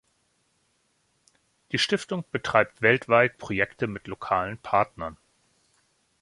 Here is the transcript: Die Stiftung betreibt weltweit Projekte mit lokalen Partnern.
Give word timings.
Die 1.71 1.77
Stiftung 1.77 2.25
betreibt 2.31 2.81
weltweit 2.81 3.37
Projekte 3.37 3.85
mit 3.85 4.07
lokalen 4.07 4.57
Partnern. 4.57 5.15